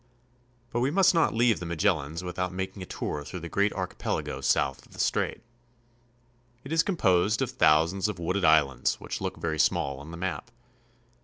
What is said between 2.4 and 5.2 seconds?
making a tour through the great archipelago south of the